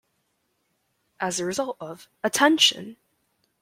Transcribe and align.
As 1.19 1.39
a 1.39 1.45
result 1.45 1.77
of 1.79 2.07
Attention! 2.23 2.97